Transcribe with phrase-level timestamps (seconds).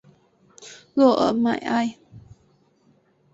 [0.95, 1.99] 洛尔迈埃。